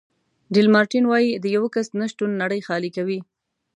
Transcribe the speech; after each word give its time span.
ډي 0.53 0.61
لمارټین 0.67 1.05
وایي 1.07 1.29
د 1.43 1.45
یو 1.55 1.65
کس 1.73 1.87
نه 1.99 2.05
شتون 2.11 2.31
نړۍ 2.41 2.59
خالي 2.67 2.89
کوي. 2.97 3.19